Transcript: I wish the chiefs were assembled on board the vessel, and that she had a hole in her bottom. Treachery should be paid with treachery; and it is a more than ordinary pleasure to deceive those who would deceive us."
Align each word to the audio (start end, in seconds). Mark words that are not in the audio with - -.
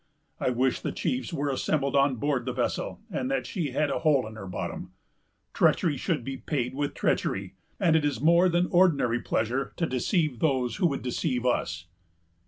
I 0.39 0.49
wish 0.49 0.79
the 0.81 0.91
chiefs 0.91 1.31
were 1.31 1.49
assembled 1.51 1.95
on 1.95 2.15
board 2.15 2.47
the 2.47 2.53
vessel, 2.53 3.01
and 3.11 3.29
that 3.29 3.45
she 3.45 3.69
had 3.69 3.91
a 3.91 3.99
hole 3.99 4.25
in 4.25 4.33
her 4.33 4.47
bottom. 4.47 4.93
Treachery 5.53 5.95
should 5.95 6.23
be 6.23 6.37
paid 6.37 6.73
with 6.73 6.95
treachery; 6.95 7.53
and 7.79 7.95
it 7.95 8.03
is 8.03 8.17
a 8.17 8.23
more 8.23 8.49
than 8.49 8.65
ordinary 8.71 9.19
pleasure 9.21 9.73
to 9.75 9.85
deceive 9.85 10.39
those 10.39 10.77
who 10.77 10.87
would 10.87 11.03
deceive 11.03 11.45
us." 11.45 11.85